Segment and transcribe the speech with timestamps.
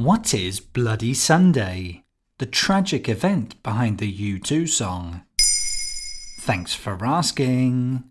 [0.00, 2.04] What is Bloody Sunday?
[2.38, 5.24] The tragic event behind the U2 song.
[6.40, 8.04] Thanks for asking.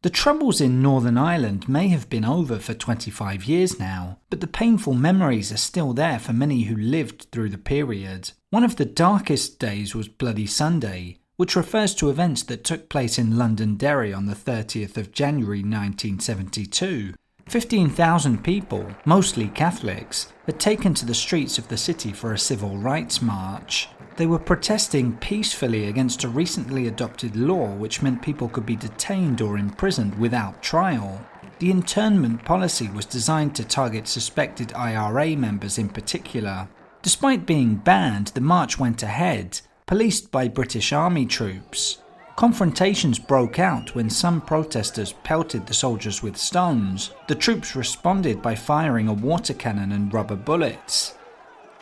[0.00, 4.46] The troubles in Northern Ireland may have been over for 25 years now, but the
[4.46, 8.30] painful memories are still there for many who lived through the period.
[8.48, 13.18] One of the darkest days was Bloody Sunday, which refers to events that took place
[13.18, 17.12] in Londonderry on the 30th of January 1972.
[17.48, 22.76] 15,000 people, mostly Catholics, had taken to the streets of the city for a civil
[22.76, 23.88] rights march.
[24.16, 29.40] They were protesting peacefully against a recently adopted law which meant people could be detained
[29.40, 31.24] or imprisoned without trial.
[31.58, 36.68] The internment policy was designed to target suspected IRA members in particular.
[37.00, 42.02] Despite being banned, the march went ahead, policed by British Army troops.
[42.38, 47.10] Confrontations broke out when some protesters pelted the soldiers with stones.
[47.26, 51.16] The troops responded by firing a water cannon and rubber bullets.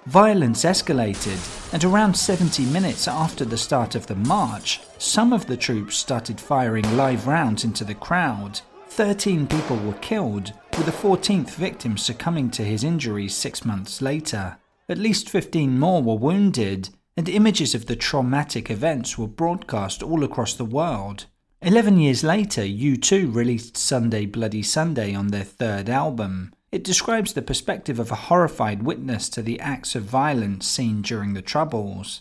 [0.06, 1.38] Violence escalated,
[1.74, 6.40] and around 70 minutes after the start of the march, some of the troops started
[6.40, 8.58] firing live rounds into the crowd.
[8.88, 14.56] 13 people were killed, with a 14th victim succumbing to his injuries six months later.
[14.88, 20.22] At least 15 more were wounded, and images of the traumatic events were broadcast all
[20.22, 21.26] across the world.
[21.62, 26.52] Eleven years later, U2 released Sunday Bloody Sunday on their third album.
[26.70, 31.32] It describes the perspective of a horrified witness to the acts of violence seen during
[31.32, 32.20] the Troubles.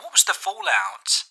[0.00, 1.24] What was the fallout?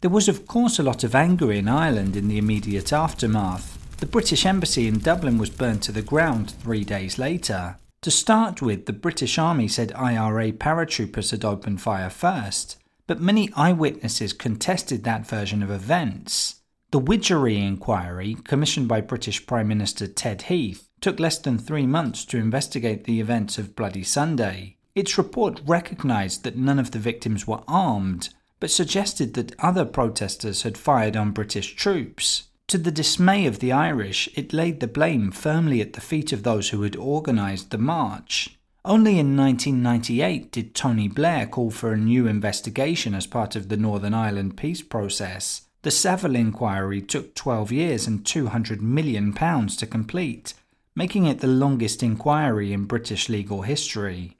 [0.00, 3.76] There was, of course, a lot of anger in Ireland in the immediate aftermath.
[3.96, 7.76] The British Embassy in Dublin was burned to the ground three days later.
[8.02, 13.50] To start with, the British Army said IRA paratroopers had opened fire first, but many
[13.54, 16.62] eyewitnesses contested that version of events.
[16.92, 22.24] The Widgery inquiry, commissioned by British Prime Minister Ted Heath, took less than three months
[22.26, 24.78] to investigate the events of Bloody Sunday.
[24.94, 30.62] Its report recognised that none of the victims were armed, but suggested that other protesters
[30.62, 32.48] had fired on British troops.
[32.70, 36.44] To the dismay of the Irish, it laid the blame firmly at the feet of
[36.44, 38.56] those who had organised the march.
[38.84, 43.76] Only in 1998 did Tony Blair call for a new investigation as part of the
[43.76, 45.62] Northern Ireland peace process.
[45.82, 50.54] The Saville inquiry took 12 years and £200 million to complete,
[50.94, 54.36] making it the longest inquiry in British legal history.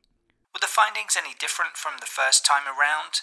[0.55, 3.23] Were the findings any different from the first time around?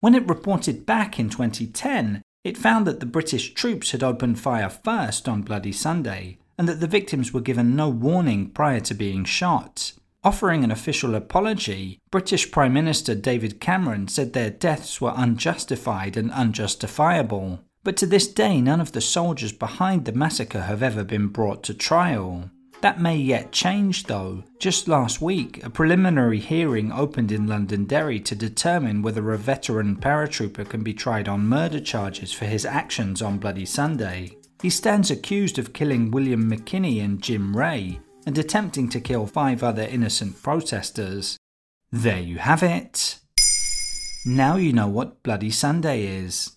[0.00, 4.70] When it reported back in 2010, it found that the British troops had opened fire
[4.70, 9.24] first on Bloody Sunday and that the victims were given no warning prior to being
[9.24, 9.92] shot.
[10.22, 16.30] Offering an official apology, British Prime Minister David Cameron said their deaths were unjustified and
[16.30, 17.60] unjustifiable.
[17.82, 21.62] But to this day, none of the soldiers behind the massacre have ever been brought
[21.64, 22.50] to trial.
[22.80, 24.42] That may yet change though.
[24.58, 30.66] Just last week, a preliminary hearing opened in Londonderry to determine whether a veteran paratrooper
[30.68, 34.36] can be tried on murder charges for his actions on Bloody Sunday.
[34.62, 39.62] He stands accused of killing William McKinney and Jim Wray and attempting to kill five
[39.62, 41.38] other innocent protesters.
[41.92, 43.18] There you have it.
[44.24, 46.56] Now you know what Bloody Sunday is.